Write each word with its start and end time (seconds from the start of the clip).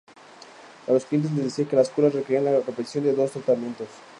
A 0.87 0.91
los 0.93 1.05
clientes 1.05 1.31
les 1.33 1.43
decía 1.45 1.69
que 1.69 1.75
las 1.75 1.91
curas 1.91 2.15
requerían 2.15 2.45
la 2.45 2.55
repetición 2.59 3.03
de 3.03 3.13
los 3.15 3.29
tratamientos. 3.29 3.87